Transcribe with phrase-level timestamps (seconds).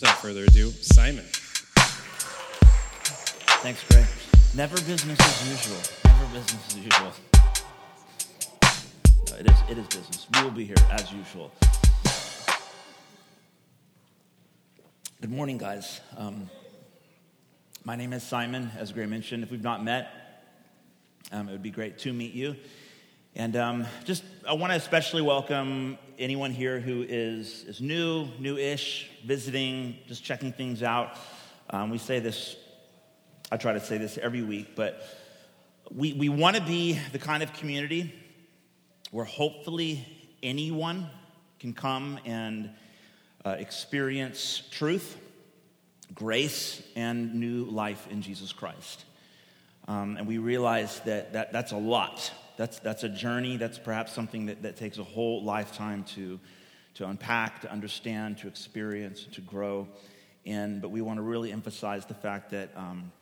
[0.00, 1.24] Without further ado, Simon.
[3.62, 4.06] Thanks, Greg.
[4.54, 5.76] Never business as usual.
[6.04, 7.12] Never business as usual.
[9.28, 9.58] No, it is.
[9.68, 10.26] It is business.
[10.32, 11.50] We will be here as usual.
[15.20, 16.00] Good morning, guys.
[16.16, 16.48] Um,
[17.82, 19.42] my name is Simon, as Gray mentioned.
[19.42, 20.12] If we've not met,
[21.32, 22.54] um, it would be great to meet you.
[23.38, 29.08] And um, just, I want to especially welcome anyone here who is, is new, new-ish,
[29.24, 31.16] visiting, just checking things out.
[31.70, 32.56] Um, we say this,
[33.52, 35.04] I try to say this every week, but
[35.94, 38.12] we, we want to be the kind of community
[39.12, 40.04] where hopefully
[40.42, 41.08] anyone
[41.60, 42.70] can come and
[43.44, 45.16] uh, experience truth,
[46.12, 49.04] grace, and new life in Jesus Christ.
[49.86, 52.32] Um, and we realize that, that that's a lot.
[52.58, 53.56] That's, that's a journey.
[53.56, 56.40] That's perhaps something that, that takes a whole lifetime to,
[56.94, 59.86] to unpack, to understand, to experience, to grow.
[60.44, 60.80] in.
[60.80, 63.12] but we want to really emphasize the fact that, um,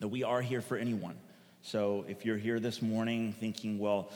[0.00, 1.14] that we are here for anyone.
[1.62, 4.10] So if you're here this morning thinking, well,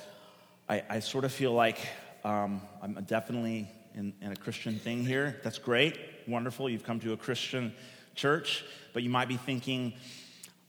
[0.69, 1.79] I, I sort of feel like
[2.25, 5.41] um, I'm definitely in, in a Christian thing here.
[5.45, 5.97] That's great,
[6.27, 6.69] wonderful.
[6.69, 7.73] You've come to a Christian
[8.17, 9.93] church, but you might be thinking,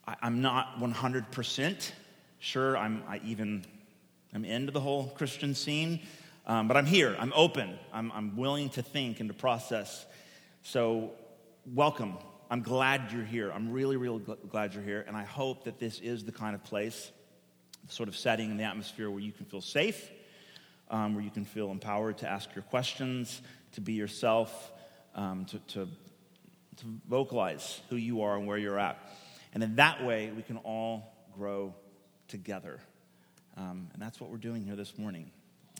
[0.07, 1.91] I, am not 100%
[2.37, 3.65] sure I'm I even
[4.33, 6.01] I'm into the whole Christian scene,
[6.45, 7.15] um, but I'm here.
[7.19, 7.77] I'm open.
[7.93, 10.05] I'm, I'm willing to think and to process.
[10.63, 11.11] So,
[11.65, 12.17] welcome.
[12.51, 13.51] I'm glad you're here.
[13.51, 16.63] I'm really, really glad you're here, and I hope that this is the kind of
[16.63, 17.11] place,
[17.85, 20.09] the sort of setting and the atmosphere where you can feel safe
[20.89, 23.41] um, where you can feel empowered to ask your questions,
[23.73, 24.71] to be yourself,
[25.15, 25.87] um, to, to,
[26.77, 28.97] to vocalize who you are and where you're at.
[29.53, 31.73] And in that way, we can all grow
[32.27, 32.79] together.
[33.59, 35.29] Um, and that's what we're doing here this morning.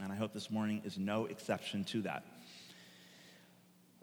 [0.03, 2.25] And I hope this morning is no exception to that.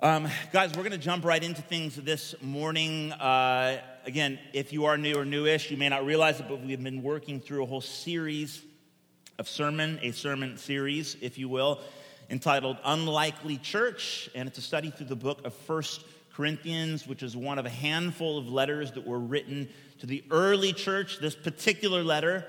[0.01, 3.13] Um, guys, we're going to jump right into things this morning.
[3.13, 6.83] Uh, again, if you are new or newish, you may not realize it, but we've
[6.83, 8.63] been working through a whole series
[9.39, 11.81] of sermon, a sermon series, if you will,
[12.31, 14.31] entitled Unlikely Church.
[14.35, 17.71] And it's a study through the book of First Corinthians, which is one of a
[17.71, 21.19] handful of letters that were written to the early church.
[21.19, 22.47] This particular letter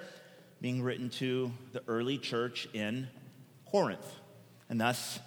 [0.62, 3.08] being written to the early church in
[3.66, 4.08] Corinth.
[4.70, 5.20] And thus,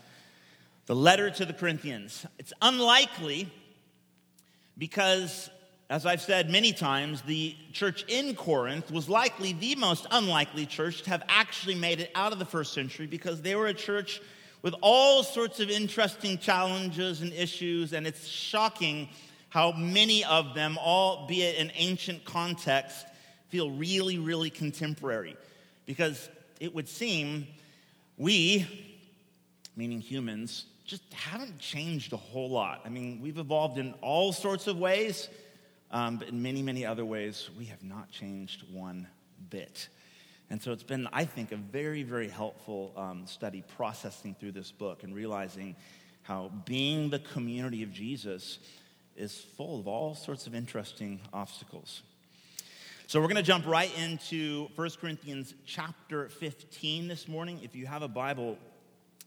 [0.87, 2.27] the letter to the Corinthians.
[2.39, 3.49] It's unlikely
[4.77, 5.51] because
[5.91, 11.03] as I've said many times, the church in Corinth was likely the most unlikely church
[11.03, 14.23] to have actually made it out of the first century because they were a church
[14.63, 19.09] with all sorts of interesting challenges and issues, and it's shocking
[19.49, 23.05] how many of them, albeit in ancient context,
[23.51, 25.37] feel really, really contemporary.
[25.87, 26.29] Because
[26.61, 27.47] it would seem
[28.17, 28.67] we,
[29.77, 32.81] meaning humans, just haven't changed a whole lot.
[32.85, 35.29] I mean, we've evolved in all sorts of ways.
[35.93, 39.09] Um, but in many, many other ways, we have not changed one
[39.51, 39.89] bit.
[40.49, 44.71] And so it's been, I think, a very, very helpful um, study processing through this
[44.73, 45.77] book and realizing
[46.23, 48.59] how being the community of Jesus
[49.17, 52.03] is full of all sorts of interesting obstacles.
[53.11, 57.59] So we're going to jump right into 1 Corinthians chapter 15 this morning.
[57.61, 58.57] If you have a Bible,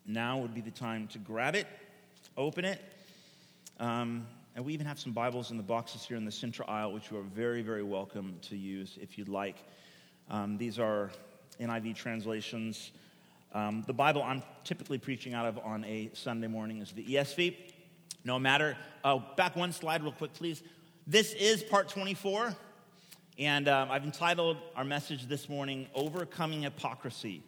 [0.08, 1.68] now would be the time to grab it,
[2.38, 2.80] open it.
[3.82, 6.94] Um, and we even have some Bibles in the boxes here in the central aisle,
[6.94, 9.58] which you are very, very welcome to use if you'd like.
[10.30, 11.12] Um, these are
[11.60, 12.92] NIV translations.
[13.54, 17.58] Um, the Bible I'm typically preaching out of on a Sunday morning is the ESV.
[18.24, 18.78] No matter.
[19.04, 20.64] Oh, back one slide, real quick, please.
[21.06, 22.56] This is part 24.
[23.40, 27.42] And um, I've entitled our message this morning, Overcoming Hypocrisy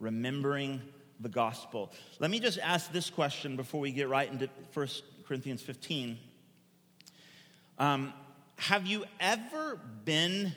[0.00, 0.82] Remembering
[1.20, 1.92] the Gospel.
[2.18, 4.88] Let me just ask this question before we get right into 1
[5.28, 6.18] Corinthians 15.
[7.78, 8.12] Um,
[8.56, 10.52] have you ever been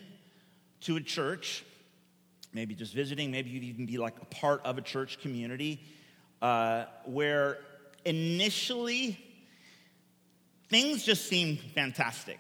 [0.81, 1.63] to a church,
[2.51, 5.79] maybe just visiting, maybe you'd even be like a part of a church community,
[6.41, 7.59] uh, where
[8.03, 9.19] initially
[10.69, 12.39] things just seem fantastic?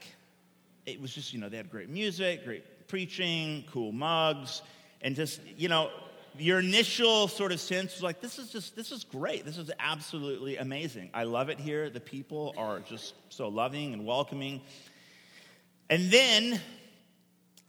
[0.85, 4.61] It was just, you know, they had great music, great preaching, cool mugs,
[5.01, 5.89] and just, you know,
[6.37, 9.45] your initial sort of sense was like, this is just, this is great.
[9.45, 11.09] This is absolutely amazing.
[11.13, 11.89] I love it here.
[11.89, 14.61] The people are just so loving and welcoming.
[15.89, 16.59] And then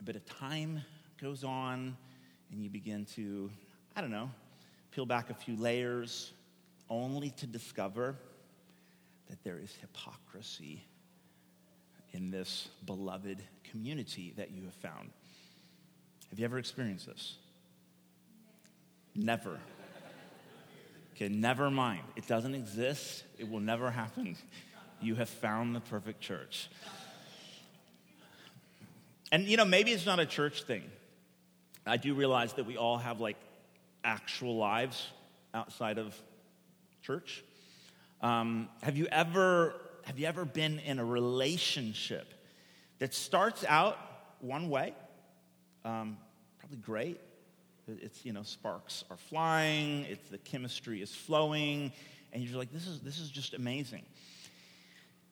[0.01, 0.83] a bit of time
[1.21, 1.97] goes on,
[2.51, 3.51] and you begin to,
[3.97, 4.31] I don't know,
[4.93, 6.33] peel back a few layers,
[6.89, 8.17] only to discover
[9.29, 10.83] that there is hypocrisy
[12.13, 15.11] in this beloved community that you have found.
[16.31, 17.37] Have you ever experienced this?
[19.15, 19.59] Never.
[21.15, 22.03] Okay, never mind.
[22.17, 23.25] It doesn't exist.
[23.39, 24.37] It will never happen.
[25.01, 26.69] You have found the perfect church.
[29.31, 30.85] And you know, maybe it's not a church thing.
[31.87, 33.37] I do realize that we all have like
[34.05, 35.07] actual lives
[35.53, 36.15] outside of
[37.03, 37.45] church.
[38.21, 42.33] Um, have you ever have you ever been in a relationship
[42.99, 43.99] that starts out
[44.41, 44.95] one way,
[45.85, 46.17] um,
[46.59, 47.21] probably great.
[47.89, 51.93] It's you know sparks are flying, it's the chemistry is flowing,
[52.33, 54.05] and you're like, this is this is just amazing.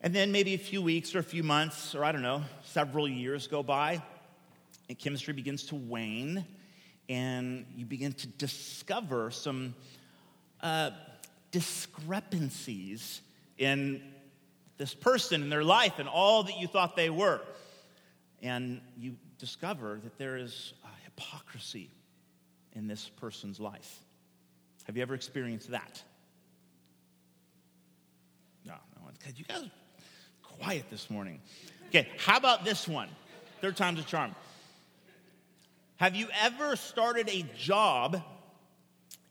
[0.00, 3.06] And then maybe a few weeks or a few months, or I don't know, several
[3.08, 4.02] years go by,
[4.88, 6.44] and chemistry begins to wane,
[7.08, 9.74] and you begin to discover some
[10.62, 10.90] uh,
[11.50, 13.20] discrepancies
[13.58, 14.02] in
[14.80, 17.42] this person and their life and all that you thought they were.
[18.40, 20.72] And you discover that there is
[21.04, 21.90] hypocrisy
[22.72, 24.00] in this person's life.
[24.86, 26.02] Have you ever experienced that?
[28.64, 29.10] No, no.
[29.18, 29.68] Because you guys
[30.42, 31.42] quiet this morning.
[31.88, 33.10] Okay, how about this one?
[33.60, 34.34] Third time's a charm.
[35.96, 38.22] Have you ever started a job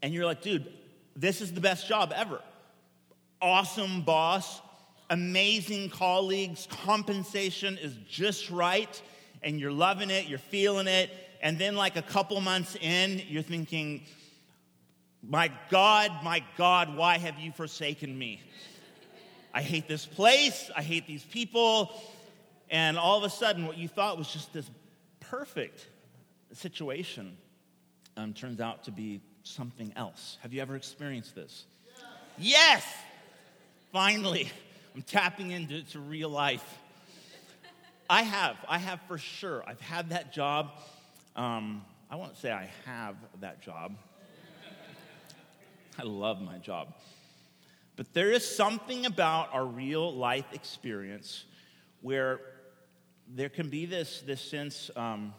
[0.03, 0.71] and you're like, dude,
[1.15, 2.39] this is the best job ever?
[3.41, 4.61] Awesome boss,
[5.09, 9.01] amazing colleagues, compensation is just right,
[9.41, 11.09] and you're loving it, you're feeling it.
[11.41, 14.03] And then, like a couple months in, you're thinking,
[15.27, 18.41] My God, my God, why have you forsaken me?
[19.53, 21.91] I hate this place, I hate these people.
[22.69, 24.69] And all of a sudden, what you thought was just this
[25.19, 25.87] perfect
[26.53, 27.35] situation
[28.15, 30.37] um, turns out to be something else.
[30.41, 31.65] Have you ever experienced this?
[32.37, 32.83] Yes!
[32.83, 32.85] yes!
[33.91, 34.51] Finally.
[34.95, 36.77] I'm tapping into to real life.
[38.09, 38.57] I have.
[38.67, 39.63] I have for sure.
[39.67, 40.71] I've had that job.
[41.35, 43.95] Um, I won't say I have that job.
[45.99, 46.95] I love my job.
[47.97, 51.45] But there is something about our real life experience
[52.01, 52.39] where
[53.27, 55.33] there can be this, this sense um,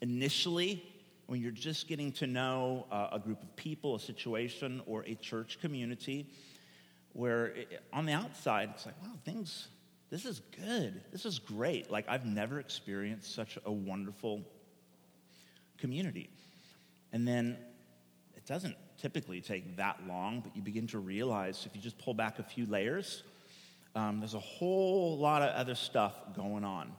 [0.00, 0.82] initially
[1.26, 5.14] when you're just getting to know uh, a group of people, a situation, or a
[5.14, 6.26] church community
[7.12, 9.68] where it, on the outside, it's like, wow, things,
[10.10, 11.00] this is good.
[11.12, 11.90] This is great.
[11.90, 14.42] Like, I've never experienced such a wonderful
[15.78, 16.30] community.
[17.12, 17.56] And then
[18.36, 22.14] it doesn't typically take that long, but you begin to realize if you just pull
[22.14, 23.22] back a few layers,
[23.94, 26.92] um, there's a whole lot of other stuff going on.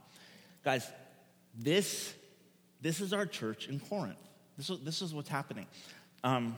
[0.63, 0.91] Guys,
[1.57, 2.13] this,
[2.81, 4.17] this is our church in Corinth.
[4.57, 5.67] This is, this is what's happening.
[6.23, 6.55] Um,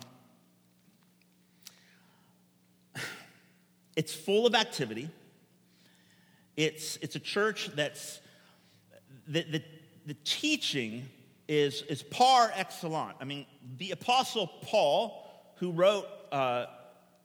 [3.95, 5.09] It's full of activity.
[6.55, 8.19] It's, it's a church that's,
[9.27, 9.63] the, the,
[10.05, 11.09] the teaching
[11.47, 13.15] is, is par excellence.
[13.19, 13.45] I mean,
[13.77, 16.65] the Apostle Paul, who wrote uh,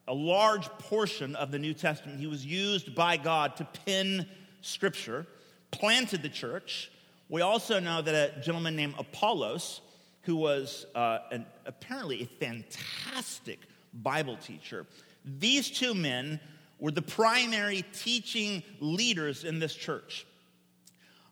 [0.06, 4.26] a large portion of the New Testament, he was used by God to pen
[4.61, 5.26] scripture,
[5.70, 6.91] planted the church.
[7.29, 9.82] We also know that a gentleman named Apollos,
[10.23, 13.61] who was uh, an, apparently a fantastic
[13.93, 14.87] Bible teacher,
[15.25, 16.41] these two men
[16.79, 20.27] were the primary teaching leaders in this church.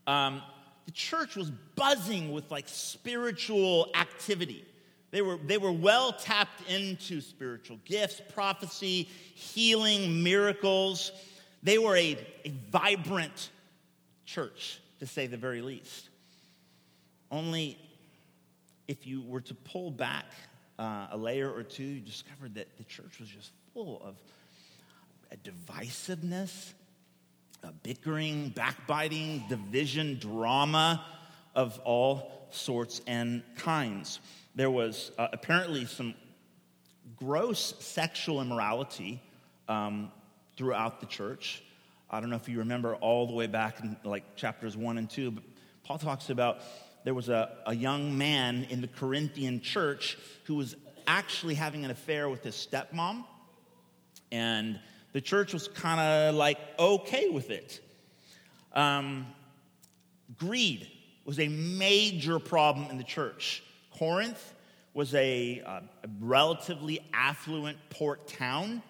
[0.06, 0.42] Um,
[0.86, 4.64] the church was buzzing with like spiritual activity.
[5.10, 11.12] They were, they were well tapped into spiritual gifts, prophecy, healing, miracles.
[11.62, 13.50] They were a, a vibrant
[14.24, 16.08] church, to say the very least.
[17.30, 17.78] Only
[18.88, 20.26] if you were to pull back
[20.78, 24.16] uh, a layer or two, you discovered that the church was just full of
[25.30, 26.72] a divisiveness,
[27.62, 31.04] a bickering, backbiting, division, drama
[31.54, 34.20] of all sorts and kinds.
[34.54, 36.14] There was uh, apparently some
[37.16, 39.22] gross sexual immorality
[39.68, 40.10] um,
[40.56, 41.62] throughout the church.
[42.10, 45.10] I don't know if you remember all the way back in like chapters one and
[45.10, 45.44] two, but
[45.82, 46.60] Paul talks about
[47.04, 51.90] there was a, a young man in the Corinthian church who was actually having an
[51.90, 53.24] affair with his stepmom.
[54.32, 54.80] And
[55.12, 57.80] the church was kind of like okay with it.
[58.72, 59.26] Um,
[60.38, 60.86] greed
[61.24, 63.62] was a major problem in the church.
[63.90, 64.54] Corinth
[64.94, 68.82] was a, uh, a relatively affluent port town,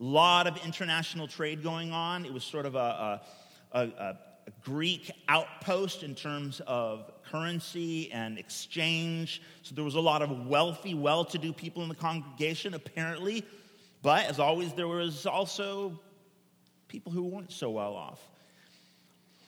[0.00, 2.24] a lot of international trade going on.
[2.24, 3.20] It was sort of a,
[3.72, 4.16] a, a
[4.62, 9.42] Greek outpost in terms of currency and exchange.
[9.62, 13.44] So there was a lot of wealthy, well to do people in the congregation, apparently.
[14.04, 15.98] But as always, there was also
[16.88, 18.20] people who weren't so well off.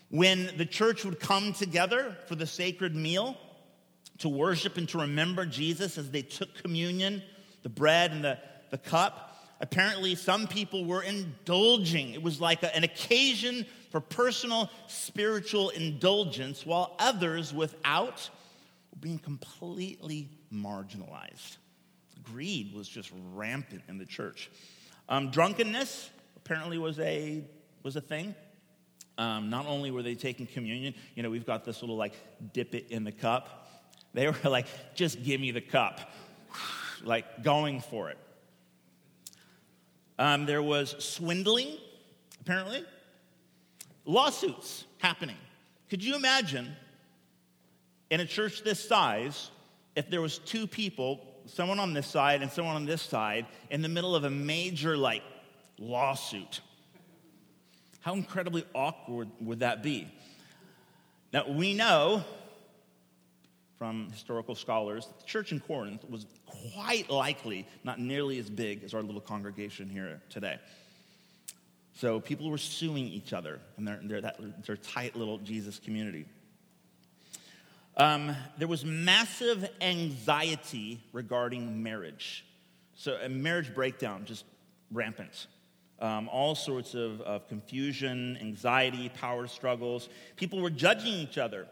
[0.09, 3.37] When the church would come together for the sacred meal
[4.21, 7.23] to worship and to remember Jesus as they took communion,
[7.65, 8.39] the bread and the,
[8.71, 12.15] the cup, apparently, some people were indulging.
[12.15, 18.31] It was like a, an occasion for personal spiritual indulgence, while others without
[18.91, 21.59] were being completely marginalized.
[22.33, 24.51] Greed was just rampant in the church.
[25.09, 27.43] Um, drunkenness apparently was a,
[27.83, 28.35] was a thing.
[29.19, 32.15] Um, not only were they taking communion, you know, we've got this little like
[32.53, 33.69] dip it in the cup.
[34.13, 36.11] They were like, just give me the cup,
[37.05, 38.19] like going for it.
[40.19, 41.77] Um, there was swindling,
[42.41, 42.85] apparently,
[44.05, 45.37] lawsuits happening.
[45.91, 46.75] Could you imagine
[48.11, 49.51] in a church this size
[49.95, 53.83] if there was two people, someone on this side and someone on this side, in
[53.83, 55.23] the middle of a major like
[55.79, 56.61] lawsuit?
[58.01, 60.09] How incredibly awkward would that be?
[61.33, 62.25] Now, we know
[63.79, 66.27] from historical scholars that the church in Corinth was
[66.73, 70.59] quite likely not nearly as big as our little congregation here today.
[71.95, 76.27] So people were suing each other their, their, that, their tight little Jesus community.
[77.97, 82.45] Um, there was massive anxiety regarding marriage.
[82.95, 84.45] So, a marriage breakdown, just
[84.91, 85.47] rampant
[86.01, 90.09] um, all sorts of, of confusion, anxiety, power struggles.
[90.37, 91.67] People were judging each other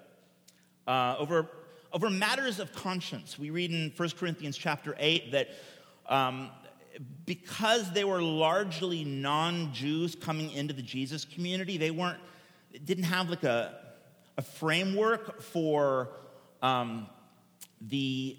[0.86, 1.48] uh, over,
[1.92, 3.38] over matters of conscience.
[3.38, 5.48] We read in 1 Corinthians chapter 8 that
[6.08, 6.50] um,
[7.26, 12.20] because they were largely non-Jews coming into the Jesus community, they weren't
[12.84, 13.72] didn't have like a,
[14.36, 16.10] a framework for
[16.62, 17.06] um,
[17.80, 18.36] the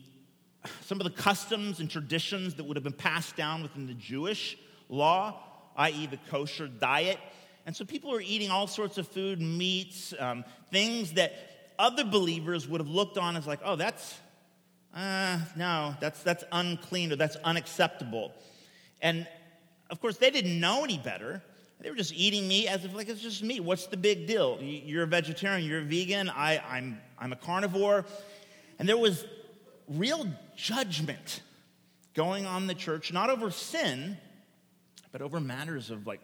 [0.82, 4.58] some of the customs and traditions that would have been passed down within the Jewish
[4.90, 5.40] law
[5.78, 7.20] i.e., the kosher diet.
[7.66, 11.34] And so people were eating all sorts of food, meats, um, things that
[11.78, 14.18] other believers would have looked on as like, oh, that's,
[14.96, 18.34] uh, no, that's, that's unclean or that's unacceptable.
[19.02, 19.28] And
[19.90, 21.44] of course, they didn't know any better.
[21.82, 23.60] They were just eating meat as if like it's just meat.
[23.60, 24.60] What's the big deal?
[24.62, 28.05] You're a vegetarian, you're a vegan, I, I'm, I'm a carnivore.
[28.79, 29.25] And there was
[29.88, 31.41] real judgment
[32.13, 34.17] going on in the church, not over sin,
[35.12, 36.22] but over matters of like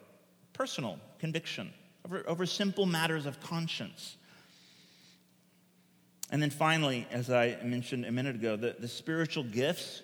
[0.53, 1.71] personal conviction,
[2.05, 4.17] over, over simple matters of conscience.
[6.31, 10.01] And then finally, as I mentioned a minute ago, the, the spiritual gifts.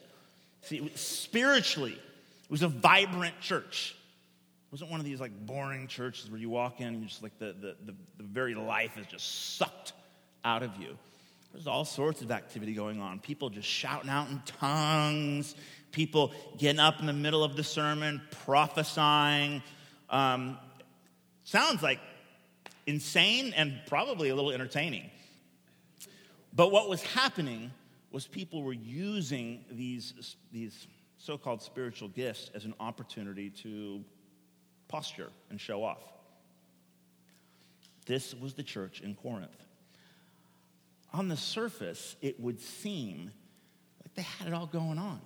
[0.62, 3.96] See, spiritually, it was a vibrant church.
[4.72, 7.38] Wasn't one of these like boring churches where you walk in and you just like
[7.40, 9.94] the, the, the, the very life is just sucked
[10.44, 10.98] out of you.
[11.54, 13.20] There's all sorts of activity going on.
[13.20, 15.56] People just shouting out in tongues,
[15.92, 19.64] people getting up in the middle of the sermon, prophesying.
[20.10, 20.58] Um,
[21.46, 22.00] sounds like
[22.86, 25.10] insane and probably a little entertaining.
[26.54, 27.72] But what was happening
[28.12, 34.04] was people were using these, these so called spiritual gifts as an opportunity to
[34.88, 36.02] posture and show off.
[38.06, 39.64] This was the church in Corinth.
[41.14, 43.32] On the surface, it would seem
[44.04, 45.20] like they had it all going on.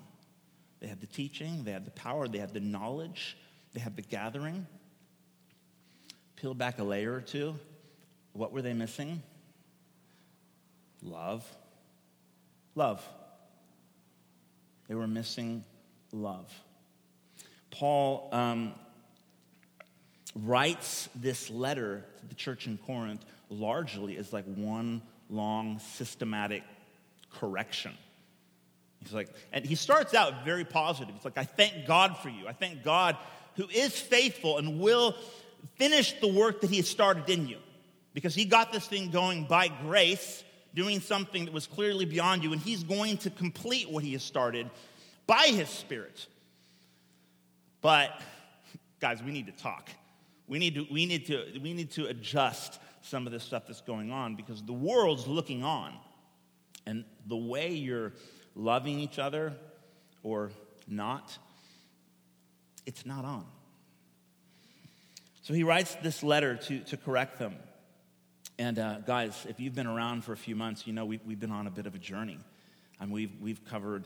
[0.79, 3.37] They had the teaching, they had the power, they had the knowledge,
[3.73, 4.65] they had the gathering.
[6.35, 7.55] Peel back a layer or two.
[8.33, 9.21] What were they missing?
[11.03, 11.45] Love.
[12.73, 13.07] Love.
[14.87, 15.63] They were missing
[16.11, 16.51] love.
[17.69, 18.73] Paul um,
[20.35, 26.63] writes this letter to the church in Corinth largely as like one long systematic
[27.31, 27.91] correction.
[28.99, 31.13] He's like, and he starts out very positive.
[31.15, 32.47] He's like, I thank God for you.
[32.47, 33.17] I thank God
[33.55, 35.15] who is faithful and will
[35.75, 37.57] finish the work that he has started in you.
[38.13, 40.43] Because he got this thing going by grace,
[40.75, 44.23] doing something that was clearly beyond you, and he's going to complete what he has
[44.23, 44.69] started
[45.27, 46.27] by his spirit.
[47.81, 48.21] But,
[48.99, 49.89] guys, we need to talk.
[50.51, 53.79] We need to, we need to, we need to adjust some of this stuff that's
[53.79, 55.93] going on because the world's looking on.
[56.85, 58.11] And the way you're
[58.53, 59.53] loving each other
[60.23, 60.51] or
[60.89, 61.37] not,
[62.85, 63.45] it's not on.
[65.43, 67.55] So he writes this letter to, to correct them.
[68.59, 71.39] And uh, guys, if you've been around for a few months, you know we've, we've
[71.39, 72.39] been on a bit of a journey.
[72.99, 74.03] And we've, we've covered,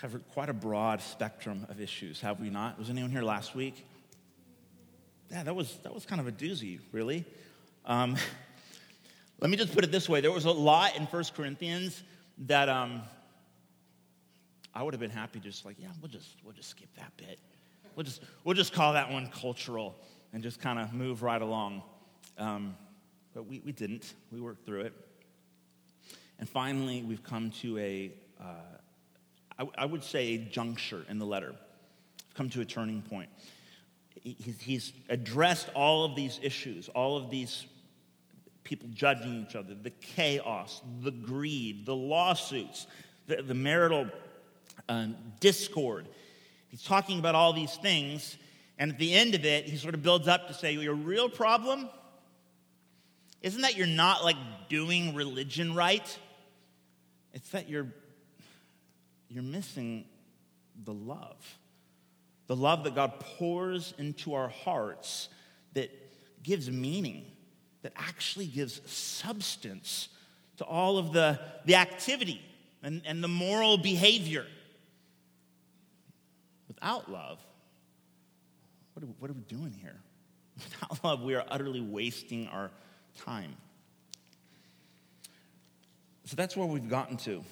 [0.00, 2.76] covered quite a broad spectrum of issues, have we not?
[2.76, 3.86] Was anyone here last week?
[5.34, 7.24] Yeah, that was, that was kind of a doozy, really.
[7.86, 8.14] Um,
[9.40, 12.04] let me just put it this way there was a lot in 1 Corinthians
[12.46, 13.02] that um,
[14.72, 17.10] I would have been happy to just like, yeah, we'll just, we'll just skip that
[17.16, 17.40] bit.
[17.96, 19.96] We'll just, we'll just call that one cultural
[20.32, 21.82] and just kind of move right along.
[22.38, 22.76] Um,
[23.34, 24.14] but we, we didn't.
[24.30, 24.92] We worked through it.
[26.38, 28.44] And finally, we've come to a, uh,
[29.58, 31.48] I, I would say, a juncture in the letter.
[31.48, 33.30] We've come to a turning point.
[34.24, 37.66] He's addressed all of these issues, all of these
[38.64, 42.86] people judging each other, the chaos, the greed, the lawsuits,
[43.26, 44.08] the, the marital
[44.88, 46.08] um, discord.
[46.68, 48.38] He's talking about all these things,
[48.78, 51.28] and at the end of it, he sort of builds up to say, Your real
[51.28, 51.88] problem
[53.42, 54.36] isn't that you're not like
[54.70, 56.18] doing religion right,
[57.34, 57.88] it's that you're,
[59.28, 60.06] you're missing
[60.82, 61.58] the love.
[62.46, 65.28] The love that God pours into our hearts
[65.72, 65.90] that
[66.42, 67.24] gives meaning,
[67.82, 70.08] that actually gives substance
[70.58, 72.40] to all of the, the activity
[72.82, 74.46] and, and the moral behavior.
[76.68, 77.38] Without love,
[78.92, 79.96] what are, what are we doing here?
[80.56, 82.70] Without love, we are utterly wasting our
[83.24, 83.56] time.
[86.26, 87.44] So that's where we've gotten to.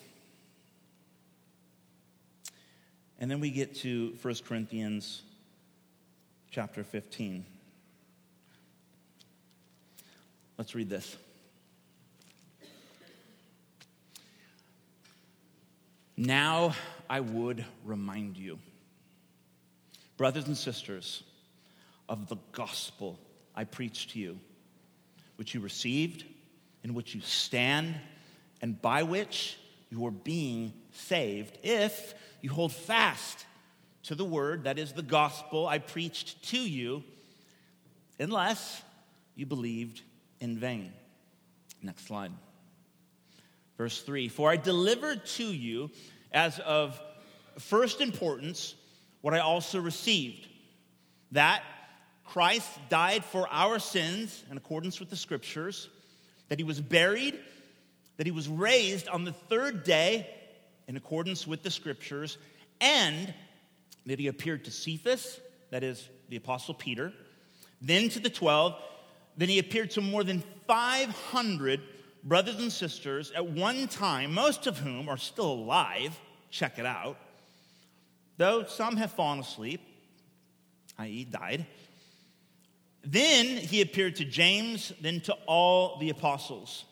[3.23, 5.23] And then we get to 1 Corinthians
[6.50, 7.45] chapter 15.
[10.59, 11.17] Let's read this.
[16.17, 16.75] Now
[17.09, 18.59] I would remind you,
[20.17, 21.23] brothers and sisters,
[22.09, 23.21] of the gospel
[23.55, 24.41] I preached to you,
[25.37, 26.25] which you received,
[26.83, 27.95] in which you stand,
[28.61, 29.59] and by which
[29.93, 33.45] you are being saved, if you hold fast
[34.05, 37.05] to the word, that is the gospel I preached to you,
[38.19, 38.81] unless
[39.37, 40.01] you believed
[40.41, 40.95] in vain.
[41.83, 42.33] Next slide.
[43.77, 45.91] Verse 3 For I delivered to you
[46.33, 46.99] as of
[47.59, 48.75] first importance
[49.21, 50.49] what I also received
[51.33, 51.63] that
[52.25, 55.91] Christ died for our sins in accordance with the scriptures,
[56.49, 57.39] that he was buried,
[58.16, 60.28] that he was raised on the third day
[60.88, 62.38] in accordance with the scriptures,
[62.81, 63.33] and
[64.07, 65.40] that he appeared to Cephas,
[65.71, 67.12] that is the apostle Peter,
[67.81, 68.75] then to the 12,
[69.37, 71.81] then he appeared to more than 500
[72.25, 76.18] brothers and sisters at one time, most of whom are still alive.
[76.51, 77.16] Check it out.
[78.37, 79.81] Though some have fallen asleep,
[80.98, 81.66] i.e., died.
[83.05, 86.85] Then he appeared to James, then to all the apostles.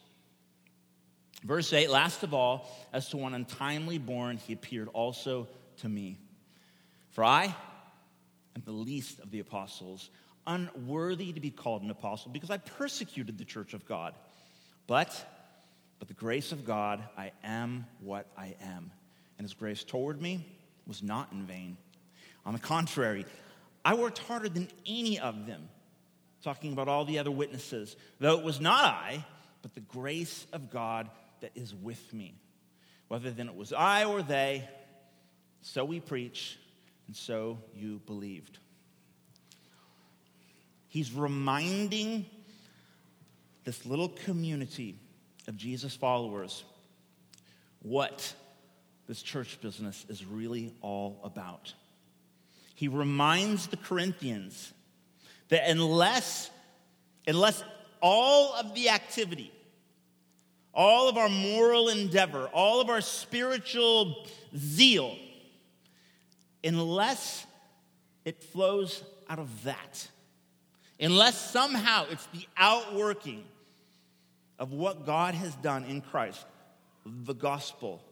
[1.42, 5.48] Verse 8 Last of all, as to one untimely born, he appeared also
[5.79, 6.18] to me.
[7.11, 7.55] For I
[8.57, 10.11] am the least of the apostles,
[10.46, 14.14] unworthy to be called an apostle, because I persecuted the church of God.
[14.87, 15.14] But,
[15.98, 18.90] but the grace of God, I am what I am.
[19.38, 20.46] And his grace toward me
[20.87, 21.76] was not in vain.
[22.44, 23.26] On the contrary,
[23.85, 25.68] I worked harder than any of them,
[26.42, 29.24] talking about all the other witnesses, though it was not I,
[29.62, 31.09] but the grace of God
[31.40, 32.35] that is with me.
[33.09, 34.68] Whether then it was I or they,
[35.62, 36.59] so we preach,
[37.07, 38.59] and so you believed.
[40.88, 42.26] He's reminding
[43.64, 44.98] this little community
[45.48, 46.64] of Jesus followers
[47.83, 48.35] what
[49.07, 51.74] this church business is really all about.
[52.74, 54.72] He reminds the Corinthians
[55.48, 56.50] that unless,
[57.26, 57.62] unless
[58.00, 59.53] all of the activity,
[60.72, 65.16] all of our moral endeavor, all of our spiritual zeal,
[66.62, 67.46] unless
[68.24, 70.09] it flows out of that,
[71.00, 73.44] unless somehow it's the outworking
[74.59, 76.44] of what God has done in Christ,
[77.06, 78.02] the gospel,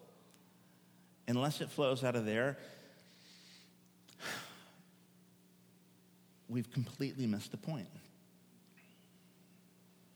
[1.29, 2.57] unless it flows out of there,
[6.49, 7.89] we've completely missed the point.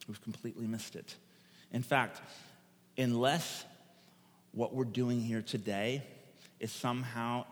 [0.08, 1.14] We've completely missed it.
[1.72, 2.20] In fact,
[2.98, 3.64] unless
[4.52, 6.02] what we're doing here today
[6.60, 7.46] is somehow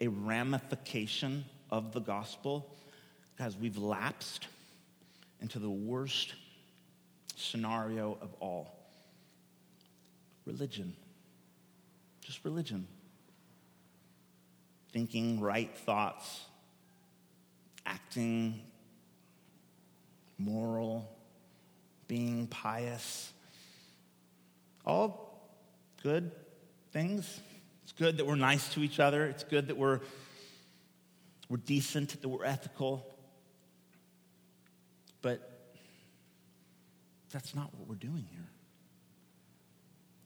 [0.00, 2.70] a ramification of the gospel,
[3.38, 4.46] guys, we've lapsed
[5.40, 6.34] into the worst
[7.36, 8.74] scenario of all
[10.44, 10.94] religion.
[12.20, 12.86] Just religion.
[14.92, 16.42] Thinking right thoughts,
[17.86, 18.60] acting
[20.38, 21.10] moral,
[22.08, 23.32] being pious.
[24.86, 25.48] All
[26.02, 26.30] good
[26.92, 27.40] things.
[27.82, 29.26] It's good that we're nice to each other.
[29.26, 30.00] It's good that we're,
[31.48, 33.06] we're decent, that we're ethical.
[35.22, 35.50] But
[37.30, 38.48] that's not what we're doing here.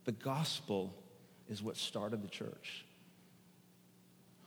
[0.05, 0.95] The gospel
[1.49, 2.85] is what started the church.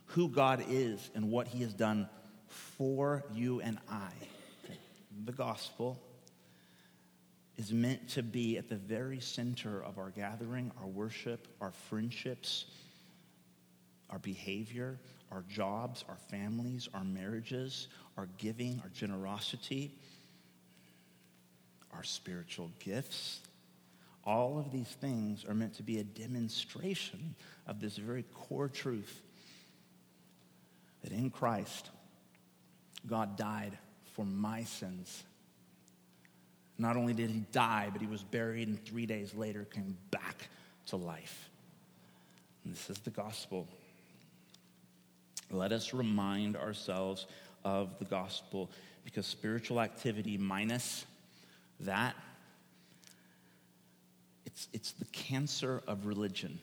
[0.08, 2.10] Who God is and what he has done
[2.48, 4.12] for you and I.
[5.26, 6.02] The gospel
[7.62, 12.66] is meant to be at the very center of our gathering, our worship, our friendships,
[14.10, 14.98] our behavior,
[15.32, 19.92] our jobs, our families, our marriages, our giving, our generosity,
[21.94, 23.42] our spiritual gifts.
[24.24, 27.36] All of these things are meant to be a demonstration
[27.68, 29.22] of this very core truth
[31.04, 31.92] that in Christ,
[33.06, 33.78] God died
[34.16, 35.24] for my sins.
[36.82, 40.50] Not only did he die, but he was buried and three days later came back
[40.88, 41.48] to life.
[42.66, 43.68] And this is the gospel.
[45.52, 47.28] Let us remind ourselves
[47.64, 48.72] of the gospel
[49.04, 51.06] because spiritual activity minus
[51.82, 52.16] that,
[54.48, 56.58] it's, it's the cancer of religion.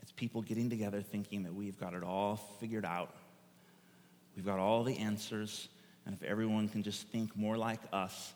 [0.00, 3.14] It's people getting together thinking that we've got it all figured out.
[4.36, 5.68] We've got all the answers,
[6.06, 8.32] and if everyone can just think more like us,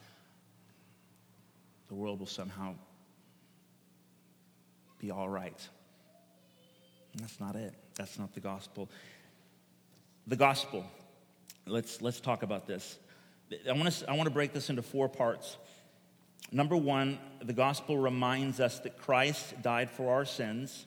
[1.90, 2.72] the world will somehow
[5.00, 5.68] be all right.
[7.12, 7.74] And that's not it.
[7.96, 8.88] That's not the gospel.
[10.28, 10.86] The gospel.
[11.66, 12.96] Let's, let's talk about this.
[13.68, 15.56] I want, to, I want to break this into four parts.
[16.52, 20.86] Number one, the gospel reminds us that Christ died for our sins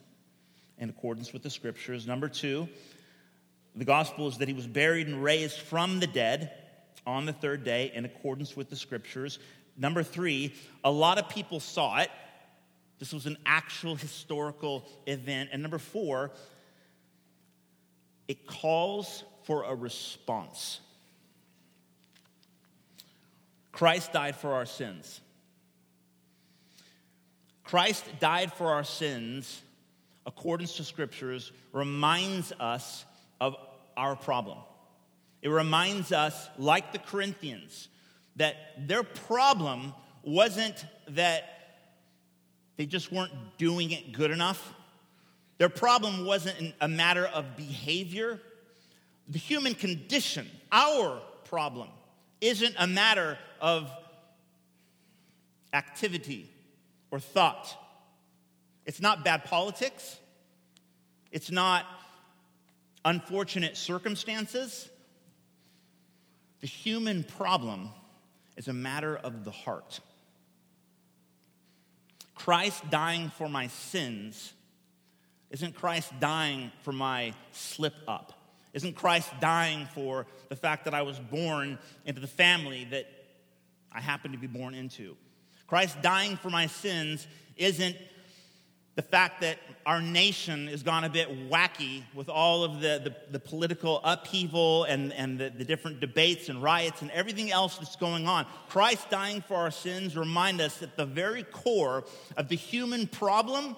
[0.77, 2.07] in accordance with the scriptures.
[2.07, 2.69] Number two,
[3.75, 6.53] the gospel is that he was buried and raised from the dead
[7.05, 9.39] on the third day in accordance with the scriptures.
[9.77, 12.11] Number three, a lot of people saw it.
[12.99, 15.49] This was an actual historical event.
[15.51, 16.31] And number four,
[18.27, 20.79] it calls for a response.
[23.71, 25.19] Christ died for our sins.
[27.63, 29.61] Christ died for our sins,
[30.25, 33.03] accordance to scriptures, reminds us
[33.41, 33.55] of
[33.97, 34.59] our problem.
[35.41, 37.89] It reminds us, like the Corinthians,
[38.35, 38.55] that
[38.87, 39.93] their problem
[40.23, 41.43] wasn't that
[42.77, 44.73] they just weren't doing it good enough.
[45.57, 48.39] Their problem wasn't a matter of behavior.
[49.29, 51.89] The human condition, our problem,
[52.41, 53.89] isn't a matter of
[55.71, 56.49] activity
[57.11, 57.75] or thought.
[58.85, 60.17] It's not bad politics.
[61.31, 61.85] It's not
[63.05, 64.89] unfortunate circumstances.
[66.61, 67.89] The human problem
[68.57, 69.99] is a matter of the heart.
[72.35, 74.53] Christ dying for my sins
[75.53, 78.33] isn't Christ dying for my slip up.
[78.73, 83.05] Isn't Christ dying for the fact that I was born into the family that
[83.91, 85.15] I happen to be born into?
[85.67, 87.95] Christ dying for my sins isn't
[88.95, 93.15] the fact that our nation has gone a bit wacky with all of the, the,
[93.31, 97.95] the political upheaval and, and the, the, different debates and riots and everything else that's
[97.95, 98.45] going on.
[98.69, 102.03] Christ dying for our sins remind us that the very core
[102.37, 103.75] of the human problem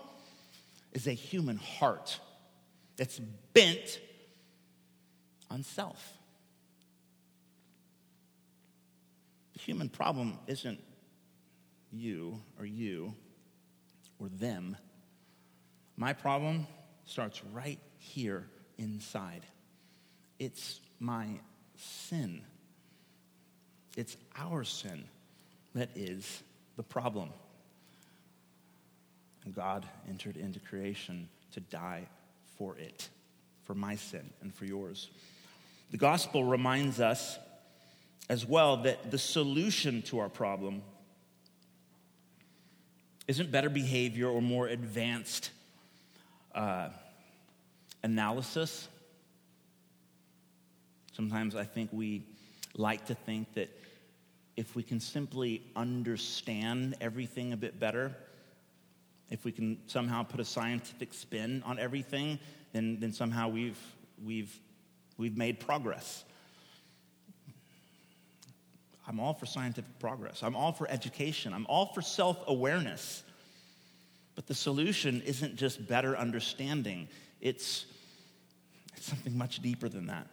[0.93, 2.19] is a human heart
[2.97, 3.19] that's
[3.54, 3.99] bent
[5.49, 6.13] on self.
[9.54, 10.80] The human problem isn't
[11.91, 13.13] you or you
[14.19, 14.75] or them.
[15.98, 16.68] My problem
[17.06, 18.46] starts right here
[18.78, 19.46] inside.
[20.40, 21.28] It's my
[21.78, 22.42] sin.
[23.96, 25.06] It's our sin
[25.74, 26.44] that is
[26.76, 27.30] the problem.
[29.46, 32.08] And God entered into creation to die
[32.58, 33.10] for it,
[33.64, 35.10] for my sin and for yours.
[35.92, 37.38] The gospel reminds us
[38.30, 40.82] as well that the solution to our problem
[43.28, 45.52] isn't better behavior or more advanced
[46.56, 46.89] uh,
[48.04, 48.88] analysis.
[51.12, 52.24] Sometimes I think we
[52.76, 53.70] like to think that
[54.58, 58.15] if we can simply understand everything a bit better,
[59.30, 62.39] if we can somehow put a scientific spin on everything,
[62.74, 63.80] then, then somehow we've,
[64.24, 64.58] we've,
[65.18, 66.24] we've made progress.
[69.08, 70.41] I'm all for scientific progress.
[70.41, 71.54] I'm all for education.
[71.54, 73.24] I'm all for self awareness.
[74.36, 77.08] But the solution isn't just better understanding,
[77.41, 77.86] it's,
[78.95, 80.28] it's something much deeper than that.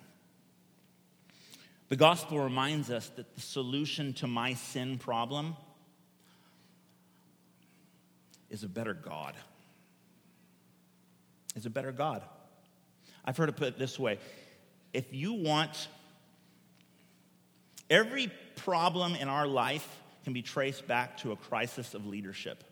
[1.89, 5.57] The gospel reminds us that the solution to my sin problem
[8.51, 9.35] is a better God.
[11.55, 12.23] Is a better God.
[13.25, 14.19] I've heard it put this way
[14.93, 15.89] if you want,
[17.89, 22.65] every problem in our life can be traced back to a crisis of leadership.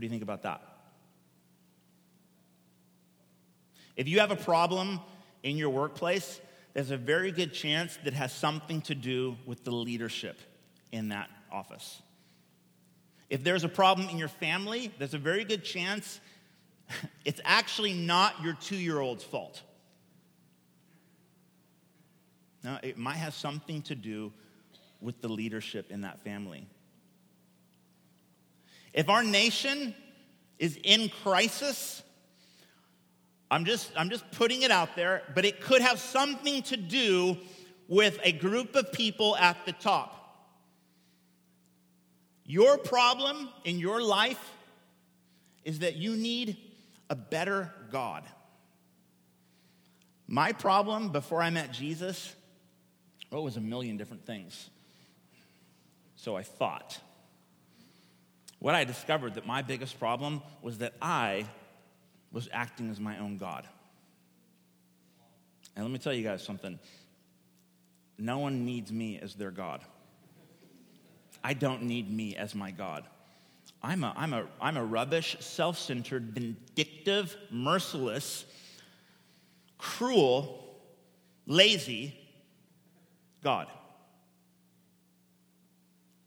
[0.00, 0.62] What do you think about that?
[3.96, 4.98] If you have a problem
[5.42, 6.40] in your workplace,
[6.72, 10.40] there's a very good chance that has something to do with the leadership
[10.90, 12.00] in that office.
[13.28, 16.18] If there's a problem in your family, there's a very good chance
[17.26, 19.60] it's actually not your two year old's fault.
[22.64, 24.32] Now, it might have something to do
[25.02, 26.66] with the leadership in that family.
[28.92, 29.94] If our nation
[30.58, 32.02] is in crisis,
[33.50, 37.36] I'm just, I'm just putting it out there, but it could have something to do
[37.88, 40.16] with a group of people at the top.
[42.44, 44.52] Your problem in your life
[45.64, 46.56] is that you need
[47.08, 48.24] a better God.
[50.26, 52.34] My problem before I met Jesus,
[53.30, 54.70] well, it was a million different things.
[56.16, 57.00] So I thought.
[58.60, 61.46] What I discovered that my biggest problem was that I
[62.30, 63.66] was acting as my own God.
[65.74, 66.78] And let me tell you guys something
[68.18, 69.80] no one needs me as their God.
[71.42, 73.04] I don't need me as my God.
[73.82, 78.44] I'm a, I'm a, I'm a rubbish, self centered, vindictive, merciless,
[79.78, 80.62] cruel,
[81.46, 82.14] lazy
[83.42, 83.68] God.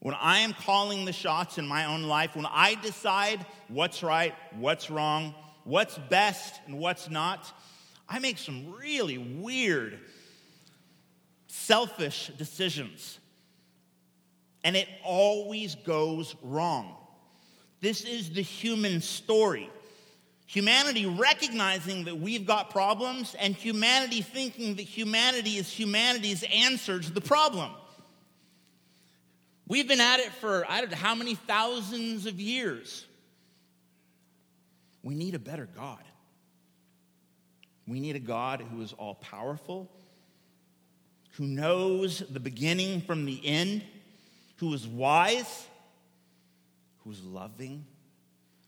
[0.04, 4.36] When I am calling the shots in my own life, when I decide what's right,
[4.58, 7.50] what's wrong, what's best, and what's not,
[8.10, 9.98] I make some really weird,
[11.48, 13.18] selfish decisions.
[14.66, 16.98] And it always goes wrong.
[17.80, 19.70] This is the human story.
[20.48, 27.10] Humanity recognizing that we've got problems, and humanity thinking that humanity is humanity's answer to
[27.10, 27.72] the problem.
[29.67, 33.06] We've been at it for I don't know how many thousands of years.
[35.04, 36.04] We need a better God.
[37.88, 39.89] We need a God who is all powerful,
[41.32, 43.84] who knows the beginning from the end,
[44.58, 45.67] who is wise,
[47.04, 47.86] who is loving,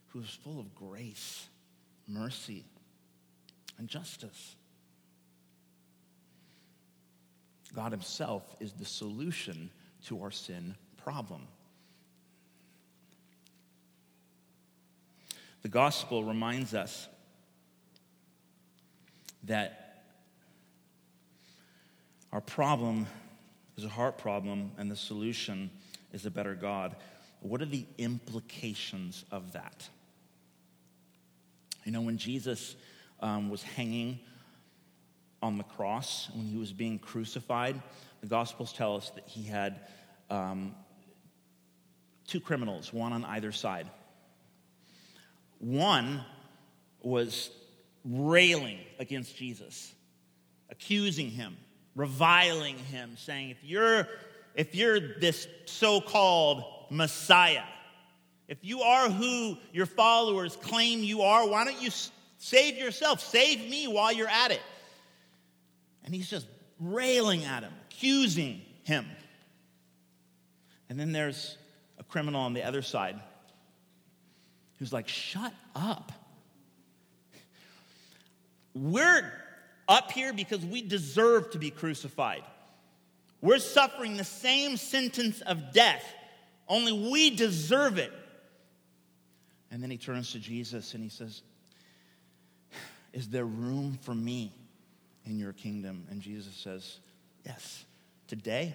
[0.08, 1.48] who is full of grace,
[2.08, 2.66] mercy,
[3.78, 4.56] and justice.
[7.74, 9.70] God Himself is the solution
[10.08, 11.42] to our sin problem.
[15.62, 17.08] The gospel reminds us
[19.44, 20.02] that
[22.32, 23.06] our problem
[23.78, 25.70] is a heart problem and the solution
[26.12, 26.96] is a better God.
[27.42, 29.88] What are the implications of that?
[31.84, 32.76] You know, when Jesus
[33.20, 34.18] um, was hanging
[35.44, 37.80] on the cross, when he was being crucified,
[38.22, 39.82] the Gospels tell us that he had
[40.32, 40.74] um,
[42.28, 43.88] two criminals, one on either side.
[45.60, 46.24] One
[47.02, 47.50] was
[48.04, 49.94] railing against Jesus,
[50.70, 51.58] accusing him,
[51.96, 54.08] reviling him, saying, If you're,
[54.54, 57.64] if you're this so called Messiah,
[58.48, 61.90] if you are who your followers claim you are, why don't you
[62.38, 63.20] save yourself?
[63.20, 64.62] Save me while you're at it.
[66.04, 66.46] And he's just
[66.80, 69.06] railing at him, accusing him.
[70.90, 71.58] And then there's
[72.16, 73.20] criminal on the other side
[74.80, 76.14] who's like, shut up.
[78.74, 79.34] We're
[79.86, 82.44] up here because we deserve to be crucified.
[83.42, 86.06] We're suffering the same sentence of death,
[86.70, 88.14] only we deserve it.
[89.70, 91.42] And then he turns to Jesus and he says,
[93.12, 94.54] Is there room for me
[95.26, 96.08] in your kingdom?
[96.10, 96.98] And Jesus says,
[97.46, 97.84] Yes.
[98.30, 98.74] Today,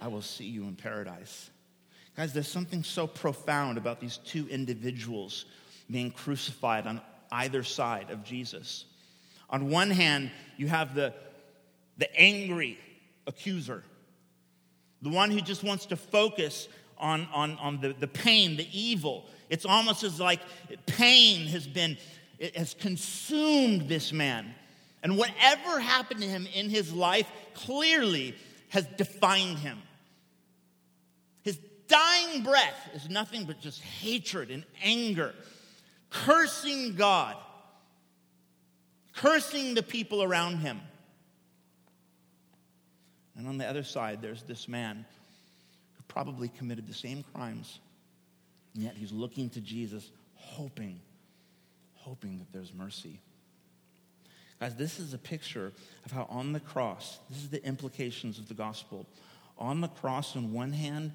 [0.00, 1.50] I will see you in paradise.
[2.16, 5.46] Guys, there's something so profound about these two individuals
[5.90, 7.00] being crucified on
[7.32, 8.84] either side of Jesus.
[9.50, 11.12] On one hand, you have the,
[11.98, 12.78] the angry
[13.26, 13.82] accuser,
[15.02, 19.26] the one who just wants to focus on, on, on the, the pain, the evil.
[19.50, 20.40] It's almost as like
[20.86, 21.98] pain has been,
[22.38, 24.54] it has consumed this man.
[25.02, 28.36] And whatever happened to him in his life clearly
[28.68, 29.78] has defined him
[31.88, 35.34] dying breath is nothing but just hatred and anger,
[36.10, 37.36] cursing God,
[39.14, 40.80] cursing the people around him.
[43.36, 45.04] And on the other side, there's this man
[45.96, 47.80] who probably committed the same crimes,
[48.74, 51.00] and yet he's looking to Jesus, hoping,
[51.94, 53.20] hoping that there's mercy.
[54.60, 55.72] Guys, this is a picture
[56.06, 59.06] of how on the cross, this is the implications of the gospel.
[59.58, 61.12] On the cross, on one hand,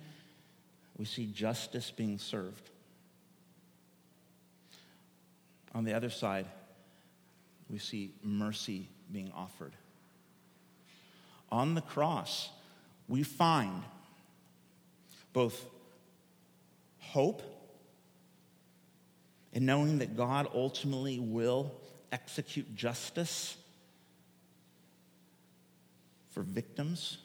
[1.00, 2.70] we see justice being served.
[5.74, 6.46] On the other side,
[7.70, 9.72] we see mercy being offered.
[11.52, 12.50] On the cross,
[13.08, 13.82] we find
[15.32, 15.66] both
[17.00, 17.42] hope
[19.54, 21.72] and knowing that God ultimately will
[22.12, 23.56] execute justice
[26.32, 27.20] for victims,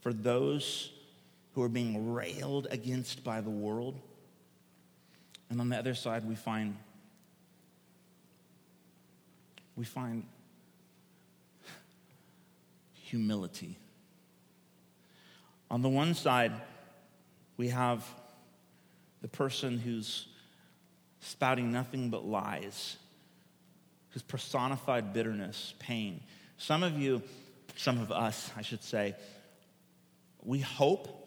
[0.00, 0.93] for those
[1.54, 3.98] who are being railed against by the world.
[5.50, 6.76] And on the other side, we find
[9.76, 10.24] we find
[12.94, 13.76] humility.
[15.70, 16.52] On the one side,
[17.56, 18.04] we have
[19.20, 20.26] the person who's
[21.20, 22.96] spouting nothing but lies,
[24.10, 26.20] who's personified bitterness, pain.
[26.56, 27.22] Some of you,
[27.76, 29.16] some of us, I should say,
[30.44, 31.23] we hope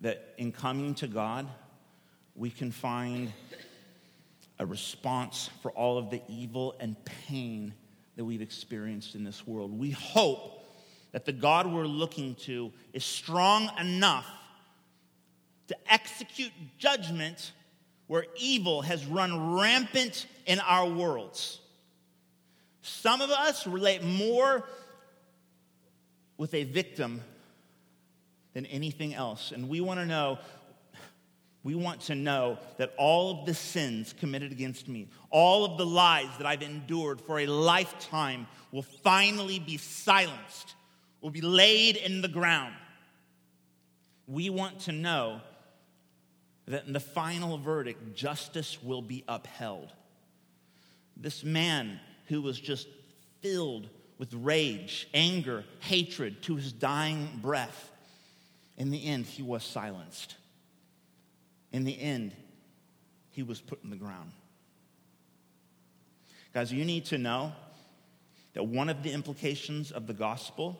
[0.00, 1.48] that in coming to God,
[2.34, 3.32] we can find
[4.58, 7.74] a response for all of the evil and pain
[8.16, 9.76] that we've experienced in this world.
[9.78, 10.66] We hope
[11.12, 14.26] that the God we're looking to is strong enough
[15.68, 17.52] to execute judgment
[18.06, 21.60] where evil has run rampant in our worlds.
[22.82, 24.64] Some of us relate more
[26.38, 27.20] with a victim
[28.54, 29.52] than anything else.
[29.52, 30.38] And we want to know
[31.64, 35.84] we want to know that all of the sins committed against me, all of the
[35.84, 40.76] lies that I've endured for a lifetime will finally be silenced,
[41.20, 42.74] will be laid in the ground.
[44.26, 45.40] We want to know
[46.66, 49.92] that in the final verdict, justice will be upheld.
[51.16, 52.86] This man who was just
[53.40, 57.90] filled with rage, anger, hatred to his dying breath,
[58.78, 60.36] in the end, he was silenced.
[61.72, 62.34] In the end,
[63.30, 64.30] he was put in the ground.
[66.54, 67.52] Guys, you need to know
[68.54, 70.78] that one of the implications of the gospel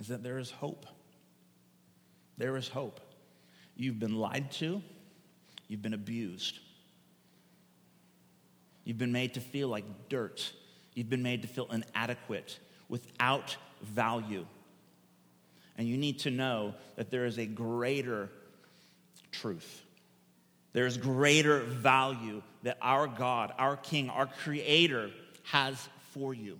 [0.00, 0.86] is that there is hope.
[2.38, 3.00] There is hope.
[3.76, 4.82] You've been lied to,
[5.68, 6.58] you've been abused,
[8.84, 10.52] you've been made to feel like dirt,
[10.94, 14.46] you've been made to feel inadequate, without value.
[15.78, 18.28] And you need to know that there is a greater
[19.30, 19.82] truth.
[20.72, 25.10] There's greater value that our God, our King, our Creator
[25.44, 26.58] has for you.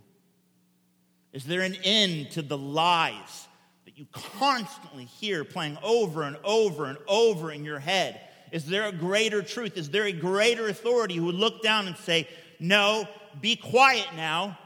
[1.33, 3.49] Is there an end to the lies
[3.85, 8.21] that you constantly hear playing over and over and over in your head?
[8.53, 9.77] Is there a greater truth?
[9.77, 12.29] Is there a greater authority who would look down and say,
[12.61, 13.07] No,
[13.41, 14.57] be quiet now,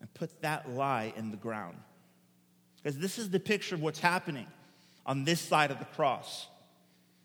[0.00, 1.76] and put that lie in the ground?
[2.86, 4.46] Because this is the picture of what's happening
[5.04, 6.46] on this side of the cross.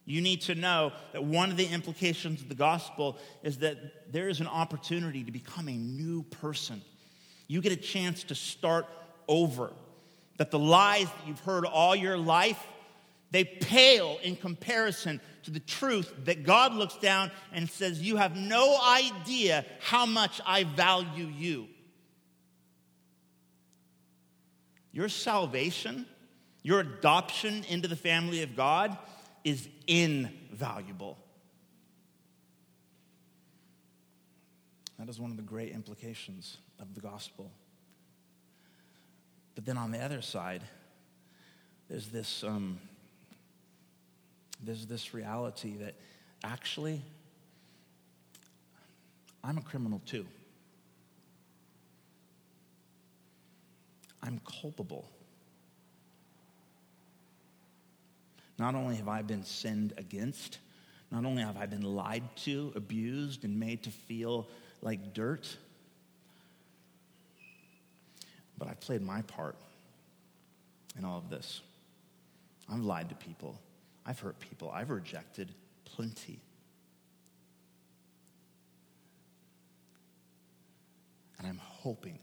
[0.05, 4.27] You need to know that one of the implications of the gospel is that there
[4.27, 6.81] is an opportunity to become a new person.
[7.47, 8.87] You get a chance to start
[9.27, 9.71] over.
[10.37, 12.57] That the lies that you've heard all your life,
[13.29, 18.35] they pale in comparison to the truth that God looks down and says, You have
[18.35, 21.67] no idea how much I value you.
[24.91, 26.05] Your salvation
[26.63, 28.97] your adoption into the family of God
[29.43, 31.17] is invaluable.
[34.99, 37.51] That is one of the great implications of the gospel.
[39.55, 40.61] But then on the other side,
[41.89, 42.79] there's this, um,
[44.63, 45.95] there's this reality that
[46.43, 47.01] actually,
[49.43, 50.27] I'm a criminal too.
[54.23, 55.09] I'm culpable.
[58.57, 60.59] Not only have I been sinned against,
[61.11, 64.47] not only have I been lied to, abused, and made to feel
[64.81, 65.57] like dirt,
[68.57, 69.55] but I've played my part
[70.97, 71.61] in all of this.
[72.71, 73.59] I've lied to people,
[74.05, 75.51] I've hurt people, I've rejected
[75.83, 76.39] plenty.
[81.39, 82.19] And I'm hoping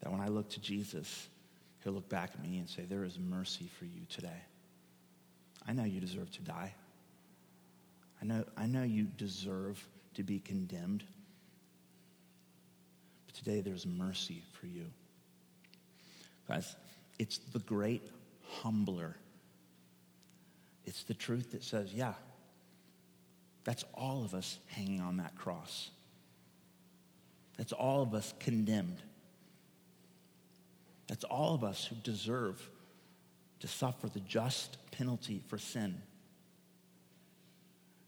[0.00, 1.28] that when I look to Jesus,
[1.82, 4.42] he'll look back at me and say, There is mercy for you today.
[5.66, 6.74] I know you deserve to die.
[8.20, 9.82] I know, I know you deserve
[10.14, 11.04] to be condemned.
[13.26, 14.86] But today there's mercy for you.
[16.48, 16.76] Guys,
[17.18, 18.02] it's the great
[18.48, 19.16] humbler.
[20.84, 22.14] It's the truth that says, yeah,
[23.64, 25.90] that's all of us hanging on that cross.
[27.56, 29.02] That's all of us condemned.
[31.10, 32.70] That's all of us who deserve
[33.58, 36.00] to suffer the just penalty for sin.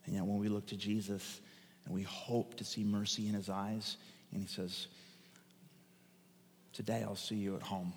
[0.07, 1.41] And yet, when we look to Jesus
[1.85, 3.97] and we hope to see mercy in his eyes,
[4.31, 4.87] and he says,
[6.73, 7.93] Today I'll see you at home.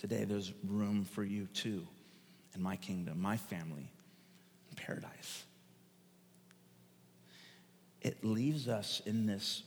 [0.00, 1.86] Today there's room for you too.
[2.56, 3.88] in my kingdom, my family,
[4.74, 5.44] paradise.
[8.02, 9.62] It leaves us in this,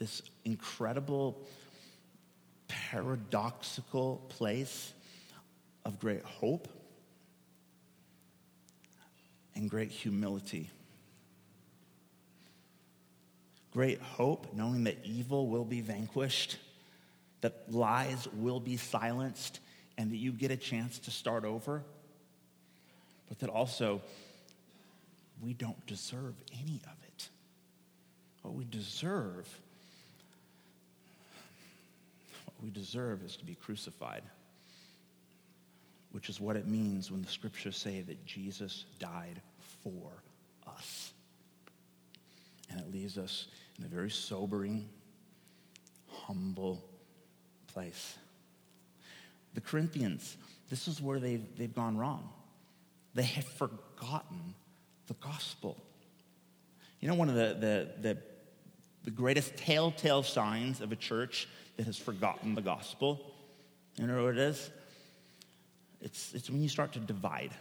[0.00, 1.46] this incredible,
[2.66, 4.92] paradoxical place
[5.84, 6.66] of great hope
[9.54, 10.70] and great humility.
[13.72, 16.56] Great hope, knowing that evil will be vanquished,
[17.42, 19.60] that lies will be silenced,
[19.96, 21.84] and that you get a chance to start over.
[23.28, 24.00] But that also,
[25.42, 27.28] we don't deserve any of it.
[28.42, 29.46] What we deserve,
[32.62, 34.22] we deserve is to be crucified,
[36.12, 39.40] which is what it means when the scriptures say that Jesus died
[39.82, 40.22] for
[40.66, 41.12] us.
[42.70, 43.46] And it leaves us
[43.78, 44.88] in a very sobering,
[46.08, 46.84] humble
[47.72, 48.16] place.
[49.54, 50.36] The Corinthians,
[50.68, 52.28] this is where they've, they've gone wrong.
[53.14, 54.54] They have forgotten
[55.08, 55.76] the gospel.
[57.00, 58.18] You know, one of the, the, the,
[59.04, 61.48] the greatest telltale signs of a church
[61.80, 63.18] that has forgotten the gospel,
[63.96, 64.70] you know what it is?
[66.02, 67.52] It's, it's when you start to divide.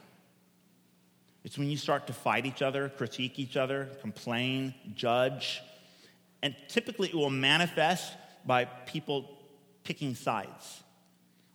[1.45, 5.61] It's when you start to fight each other, critique each other, complain, judge.
[6.43, 8.11] And typically it will manifest
[8.45, 9.37] by people
[9.85, 10.83] picking sides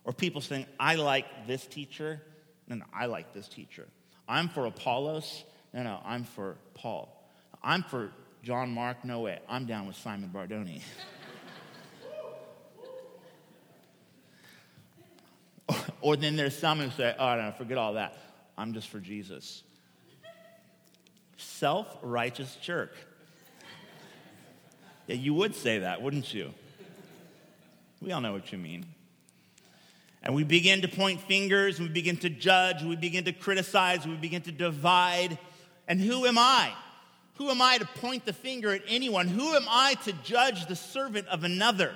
[0.03, 2.19] or people saying, I like this teacher.
[2.67, 3.85] No, no, I like this teacher.
[4.27, 5.43] I'm for Apollos.
[5.71, 7.15] No, no, I'm for Paul.
[7.61, 8.09] I'm for
[8.41, 9.05] John Mark.
[9.05, 9.37] No way.
[9.47, 10.81] I'm down with Simon Bardoni.
[16.05, 18.15] or, then there's some who say, oh, no, forget all that.
[18.59, 19.63] I'm just for Jesus.
[21.35, 22.93] Self righteous jerk.
[25.07, 26.53] Yeah, you would say that, wouldn't you?
[28.01, 28.85] We all know what you mean.
[30.21, 34.13] And we begin to point fingers, we begin to judge, we begin to criticize, we
[34.13, 35.39] begin to divide.
[35.87, 36.71] And who am I?
[37.37, 39.27] Who am I to point the finger at anyone?
[39.27, 41.95] Who am I to judge the servant of another?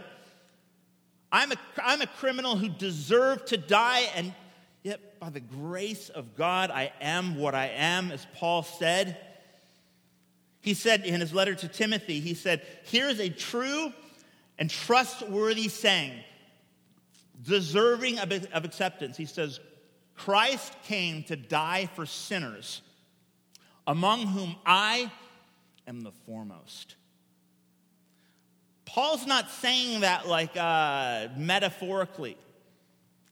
[1.31, 4.33] I'm a, I'm a criminal who deserved to die, and
[4.83, 9.17] yet by the grace of God, I am what I am, as Paul said.
[10.61, 13.93] He said in his letter to Timothy, he said, Here's a true
[14.57, 16.13] and trustworthy saying,
[17.43, 19.15] deserving of, of acceptance.
[19.15, 19.59] He says,
[20.15, 22.81] Christ came to die for sinners
[23.87, 25.11] among whom I
[25.87, 26.95] am the foremost.
[28.89, 32.35] Paul's not saying that like uh, metaphorically.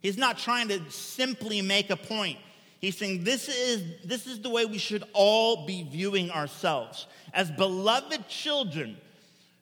[0.01, 2.37] He's not trying to simply make a point.
[2.79, 7.49] He's saying this is, this is the way we should all be viewing ourselves as
[7.49, 8.97] beloved children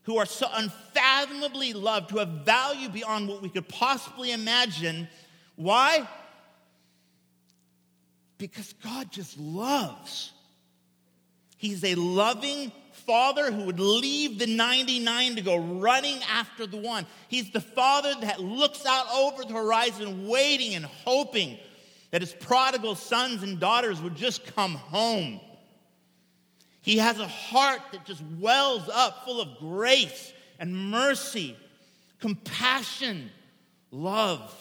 [0.04, 5.08] who are so unfathomably loved, who have value beyond what we could possibly imagine.
[5.56, 6.06] Why?
[8.38, 10.34] Because God just loves.
[11.56, 12.74] He's a loving
[13.06, 17.06] father who would leave the 99 to go running after the one.
[17.28, 21.58] He's the father that looks out over the horizon, waiting and hoping
[22.12, 25.40] that his prodigal sons and daughters would just come home.
[26.82, 31.58] He has a heart that just wells up full of grace and mercy,
[32.20, 33.32] compassion,
[33.92, 34.54] love,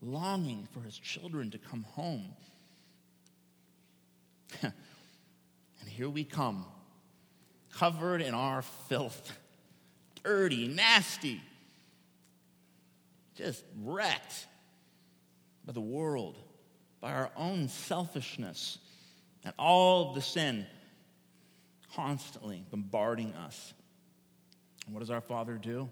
[0.00, 2.26] longing for his children to come home.
[5.82, 6.64] And here we come,
[7.72, 9.32] covered in our filth,
[10.22, 11.40] dirty, nasty,
[13.34, 14.46] just wrecked
[15.64, 16.36] by the world,
[17.00, 18.78] by our own selfishness,
[19.44, 20.66] and all of the sin
[21.94, 23.74] constantly bombarding us.
[24.86, 25.88] And what does our Father do?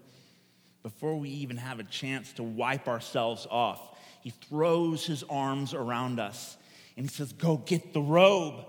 [0.83, 6.19] Before we even have a chance to wipe ourselves off, He throws His arms around
[6.19, 6.57] us
[6.97, 8.65] and He says, Go get the robe.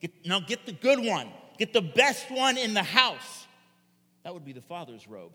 [0.00, 1.28] Get, no, get the good one.
[1.58, 3.46] Get the best one in the house.
[4.24, 5.32] That would be the father's robe.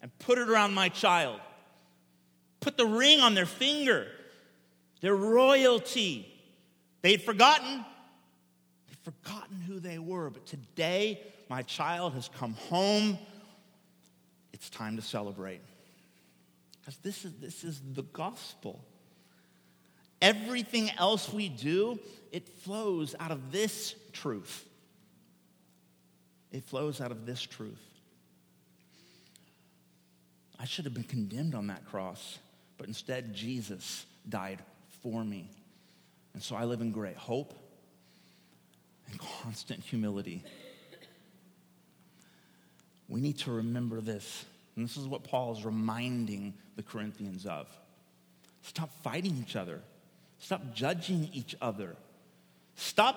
[0.00, 1.40] And put it around my child.
[2.60, 4.06] Put the ring on their finger.
[5.00, 6.32] Their royalty.
[7.02, 7.84] They'd forgotten.
[8.88, 10.30] They'd forgotten who they were.
[10.30, 13.18] But today, my child has come home.
[14.52, 15.60] It's time to celebrate.
[16.80, 18.84] Because this is, this is the gospel.
[20.20, 21.98] Everything else we do,
[22.32, 24.67] it flows out of this truth.
[26.52, 27.82] It flows out of this truth.
[30.58, 32.38] I should have been condemned on that cross,
[32.78, 34.58] but instead, Jesus died
[35.02, 35.50] for me.
[36.34, 37.54] And so I live in great hope
[39.10, 40.42] and constant humility.
[43.08, 44.44] We need to remember this.
[44.76, 47.68] And this is what Paul is reminding the Corinthians of
[48.62, 49.80] Stop fighting each other.
[50.40, 51.96] Stop judging each other.
[52.76, 53.16] Stop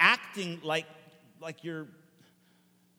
[0.00, 0.86] acting like,
[1.44, 1.86] like you're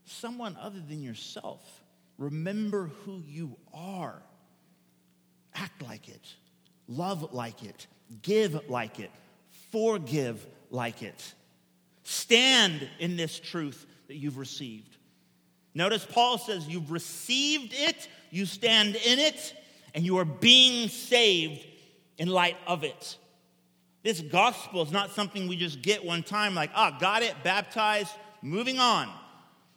[0.05, 1.81] someone other than yourself.
[2.19, 4.21] Remember who you are.
[5.55, 6.33] Act like it.
[6.87, 7.87] Love like it.
[8.21, 9.09] Give like it.
[9.71, 11.33] Forgive like it.
[12.03, 14.95] Stand in this truth that you've received.
[15.73, 19.55] Notice Paul says, You've received it, you stand in it,
[19.95, 21.65] and you are being saved
[22.19, 23.17] in light of it.
[24.03, 27.33] This gospel is not something we just get one time, like, ah, oh, got it,
[27.43, 28.11] baptized,
[28.45, 29.09] moving on.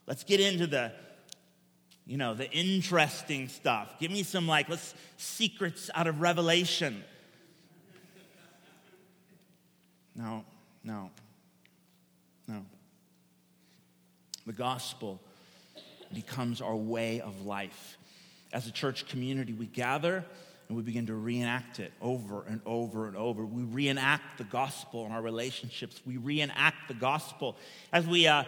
[0.06, 0.92] Let's get into the,
[2.06, 3.98] you know, the interesting stuff.
[3.98, 7.02] Give me some, like, let's secrets out of Revelation.
[10.14, 10.44] No,
[10.84, 11.10] no,
[12.46, 12.64] no.
[14.46, 15.20] The gospel
[16.12, 17.96] becomes our way of life.
[18.52, 20.24] As a church community, we gather
[20.68, 23.44] and we begin to reenact it over and over and over.
[23.44, 26.00] We reenact the gospel in our relationships.
[26.06, 27.56] We reenact the gospel
[27.90, 28.44] as we uh,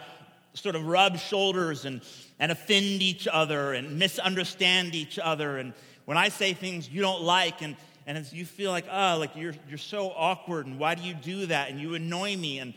[0.53, 2.01] sort of rub shoulders and,
[2.39, 5.57] and offend each other and misunderstand each other.
[5.57, 5.73] And
[6.05, 9.35] when I say things you don't like, and, and as you feel like, oh, like
[9.35, 11.71] you're, you're so awkward, and why do you do that?
[11.71, 12.59] And you annoy me.
[12.59, 12.75] And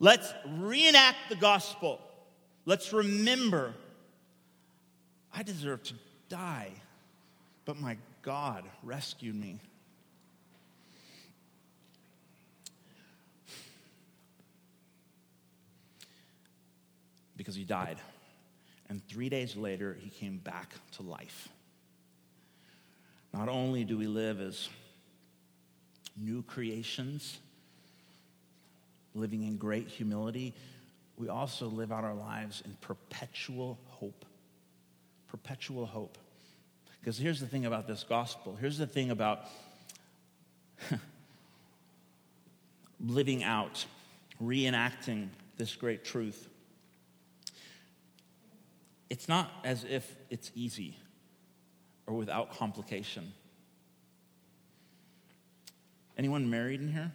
[0.00, 1.98] let's reenact the gospel.
[2.66, 3.74] Let's remember
[5.34, 5.94] I deserve to
[6.28, 6.72] die,
[7.64, 9.58] but my God rescued me.
[17.36, 17.98] Because he died.
[18.88, 21.48] And three days later, he came back to life.
[23.32, 24.68] Not only do we live as
[26.16, 27.38] new creations,
[29.14, 30.54] living in great humility,
[31.16, 34.24] we also live out our lives in perpetual hope
[35.32, 36.18] perpetual hope.
[37.02, 38.56] Because here's the thing about this gospel.
[38.60, 39.46] Here's the thing about
[43.04, 43.84] living out,
[44.40, 46.48] reenacting this great truth.
[49.10, 50.96] It's not as if it's easy
[52.06, 53.32] or without complication.
[56.16, 57.10] Anyone married in here?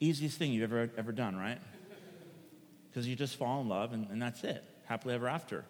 [0.00, 1.58] Easiest thing you've ever, ever done, right?
[2.98, 4.64] because you just fall in love and, and that's it.
[4.88, 5.64] Happily ever after.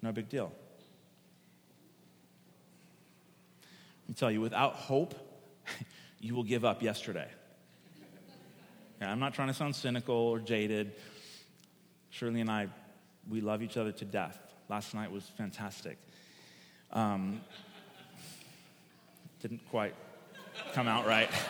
[0.00, 0.50] No big deal.
[4.02, 5.14] Let me tell you, without hope,
[6.20, 7.28] you will give up yesterday.
[9.00, 10.92] Yeah, I'm not trying to sound cynical or jaded.
[12.08, 12.68] Shirley and I,
[13.28, 14.38] we love each other to death.
[14.68, 15.98] Last night was fantastic.
[16.90, 17.42] Um,
[19.42, 19.94] didn't quite
[20.72, 21.28] come out right.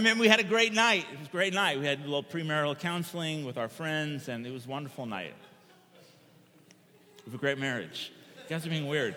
[0.00, 1.04] I mean, we had a great night.
[1.12, 1.78] It was a great night.
[1.78, 5.34] We had a little premarital counseling with our friends, and it was a wonderful night.
[7.18, 8.10] It was a great marriage.
[8.38, 9.14] You guys are being weird.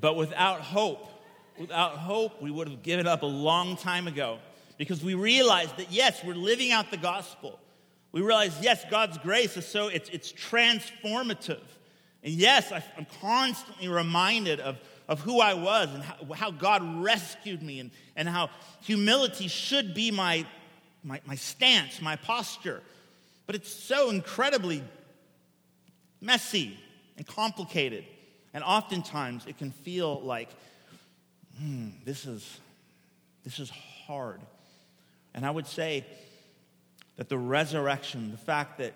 [0.00, 1.08] But without hope,
[1.56, 4.38] without hope, we would have given up a long time ago
[4.76, 7.60] because we realized that, yes, we're living out the gospel.
[8.10, 11.62] We realize, yes, God's grace is so, it's, it's transformative.
[12.24, 17.62] And yes, I'm constantly reminded of of who I was and how, how God rescued
[17.62, 18.50] me and, and how
[18.82, 20.44] humility should be my,
[21.02, 22.82] my, my stance, my posture.
[23.46, 24.84] But it's so incredibly
[26.20, 26.78] messy
[27.16, 28.04] and complicated.
[28.52, 30.50] And oftentimes it can feel like,
[31.58, 32.60] hmm, this is,
[33.44, 33.70] this is
[34.06, 34.40] hard.
[35.34, 36.04] And I would say
[37.16, 38.92] that the resurrection, the fact that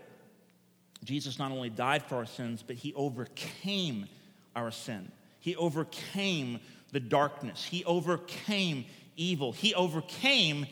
[1.04, 4.06] Jesus not only died for our sins, but he overcame
[4.54, 5.10] our sin.
[5.42, 6.60] He overcame
[6.92, 7.64] the darkness.
[7.64, 8.86] He overcame
[9.16, 9.50] evil.
[9.50, 10.66] He overcame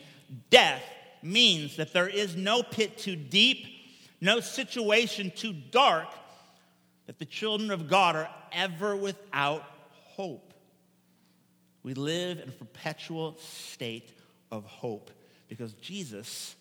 [0.49, 0.81] death,
[1.21, 3.67] means that there is no pit too deep,
[4.21, 6.07] no situation too dark,
[7.05, 9.63] that the children of God are ever without
[10.15, 10.53] hope.
[11.83, 14.09] We live in a perpetual state
[14.51, 15.11] of hope
[15.49, 16.55] because Jesus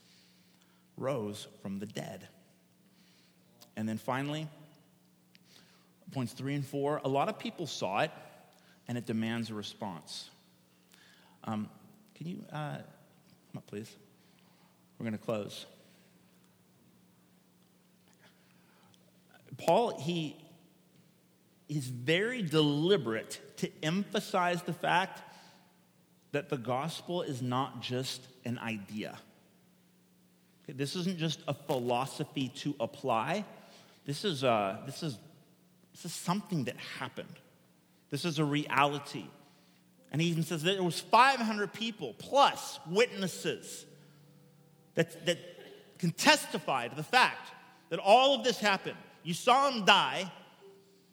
[0.97, 2.27] rose from the dead.
[3.77, 4.49] And then finally,
[6.11, 8.11] points three and four, a lot of people saw it
[8.89, 10.31] and it demands a response.
[11.45, 11.69] Um,
[12.15, 13.91] can you uh, come up, please?
[14.99, 15.67] We're going to close.
[19.57, 20.37] Paul, he
[21.69, 25.23] is very deliberate to emphasize the fact
[26.33, 29.19] that the gospel is not just an idea.
[30.65, 33.45] Okay, this isn't just a philosophy to apply.
[34.05, 35.19] This is, uh, this is
[35.93, 37.35] this is something that happened.
[38.11, 39.25] This is a reality.
[40.13, 43.87] And he even says that there was 500 people plus witnesses
[44.95, 45.39] that, that
[45.99, 47.53] can testify to the fact
[47.91, 48.97] that all of this happened.
[49.23, 50.31] You saw him die,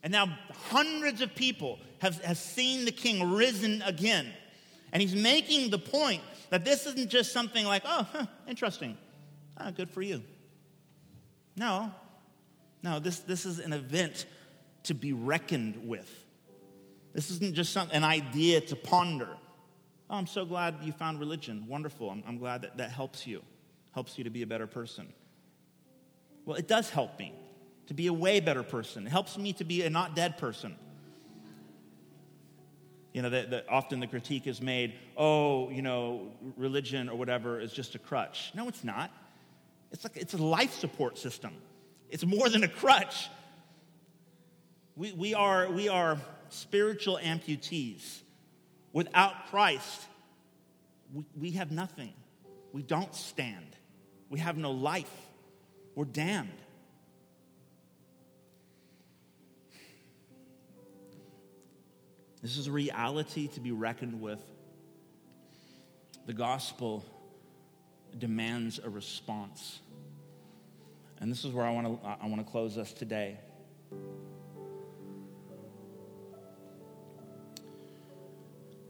[0.02, 0.38] and now
[0.70, 4.28] hundreds of people have, have seen the king risen again.
[4.94, 8.98] And he's making the point that this isn't just something like, oh, huh, interesting.
[9.58, 10.24] Ah, good for you.
[11.56, 11.92] No,
[12.84, 14.26] no, this, this is an event
[14.88, 16.10] to be reckoned with.
[17.14, 19.30] This isn't just some, an idea to ponder.
[20.10, 21.66] Oh, I'm so glad you found religion.
[21.68, 22.10] Wonderful.
[22.10, 23.42] I'm, I'm glad that that helps you,
[23.94, 25.12] helps you to be a better person.
[26.46, 27.34] Well, it does help me
[27.88, 29.06] to be a way better person.
[29.06, 30.76] It helps me to be a not dead person.
[33.14, 37.74] You know, that, often the critique is made, oh, you know, religion or whatever is
[37.74, 38.52] just a crutch.
[38.54, 39.12] No, it's not.
[39.92, 41.54] It's like it's a life support system.
[42.10, 43.30] It's more than a crutch.
[44.98, 46.18] We, we, are, we are
[46.50, 48.22] spiritual amputees.
[48.94, 50.08] Without Christ,
[51.14, 52.14] we, we have nothing.
[52.74, 53.76] We don't stand.
[54.30, 55.12] We have no life.
[55.94, 56.50] We're damned.
[62.42, 64.40] This is a reality to be reckoned with.
[66.26, 67.06] The gospel
[68.18, 69.80] demands a response.
[71.20, 73.38] And this is where I want to, I want to close us today.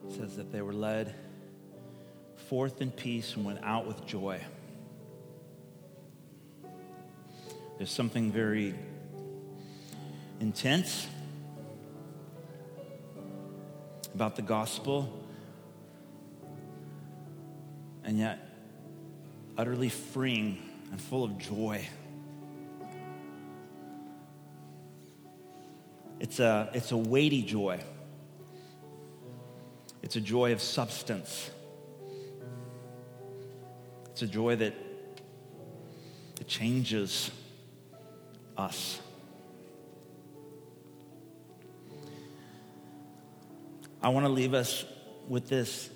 [0.08, 1.14] It says that they were led
[2.47, 4.39] forth in peace and went out with joy.
[7.78, 8.74] There's something very
[10.39, 11.08] intense
[14.16, 15.14] about the gospel,
[18.03, 18.39] and yet
[19.58, 20.58] utterly freeing
[20.91, 21.86] and full of joy.
[26.20, 27.80] It's a, it's a weighty joy.
[30.02, 31.50] It's a joy of substance.
[34.12, 34.74] It's a joy that
[36.39, 37.32] it changes
[38.58, 39.00] us.
[44.02, 44.86] I want to leave us
[45.28, 45.89] with this.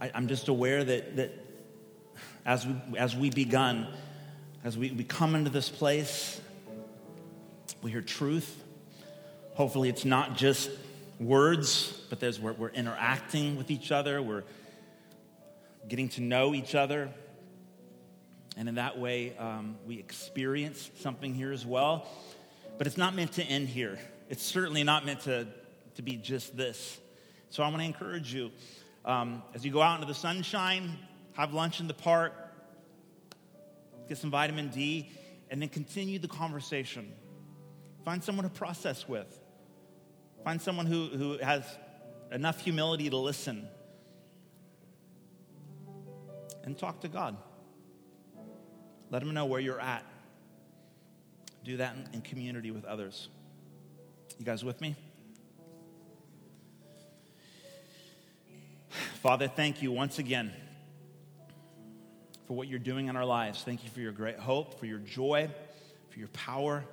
[0.00, 1.32] I, am just aware that, that
[2.46, 3.88] as, we, as we begun,
[4.64, 6.40] as we, we come into this place,
[7.82, 8.62] we hear truth.
[9.54, 10.70] Hopefully, it's not just
[11.20, 14.44] words, but there's, we're, we're interacting with each other, we're
[15.88, 17.10] getting to know each other.
[18.56, 22.08] And in that way, um, we experience something here as well.
[22.76, 23.98] But it's not meant to end here.
[24.28, 25.46] It's certainly not meant to,
[25.94, 26.98] to be just this.
[27.50, 28.50] So I want to encourage you
[29.04, 30.98] um, as you go out into the sunshine,
[31.32, 32.34] have lunch in the park,
[34.08, 35.10] get some vitamin D,
[35.50, 37.12] and then continue the conversation.
[38.04, 39.37] Find someone to process with.
[40.44, 41.64] Find someone who, who has
[42.32, 43.68] enough humility to listen.
[46.64, 47.36] And talk to God.
[49.10, 50.04] Let Him know where you're at.
[51.64, 53.28] Do that in, in community with others.
[54.38, 54.94] You guys with me?
[59.22, 60.52] Father, thank you once again
[62.46, 63.62] for what you're doing in our lives.
[63.62, 65.50] Thank you for your great hope, for your joy,
[66.10, 66.84] for your power.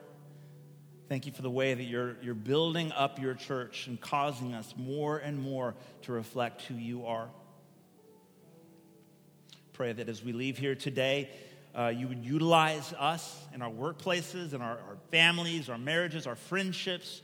[1.07, 4.73] Thank you for the way that you're, you're building up your church and causing us
[4.75, 7.27] more and more to reflect who you are.
[9.73, 11.29] Pray that as we leave here today,
[11.77, 16.35] uh, you would utilize us in our workplaces, in our, our families, our marriages, our
[16.35, 17.21] friendships,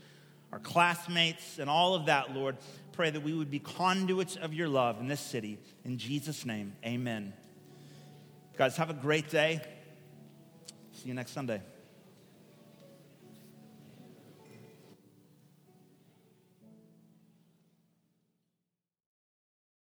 [0.52, 2.58] our classmates, and all of that, Lord.
[2.92, 5.58] Pray that we would be conduits of your love in this city.
[5.86, 7.34] In Jesus' name, amen.
[8.58, 9.62] Guys, have a great day.
[10.94, 11.62] See you next Sunday.